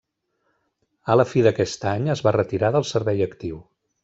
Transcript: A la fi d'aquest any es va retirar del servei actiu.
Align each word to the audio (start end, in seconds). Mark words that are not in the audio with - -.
A 1.13 1.17
la 1.21 1.25
fi 1.33 1.43
d'aquest 1.49 1.87
any 1.93 2.09
es 2.17 2.25
va 2.29 2.35
retirar 2.39 2.73
del 2.79 2.89
servei 2.97 3.23
actiu. 3.31 3.63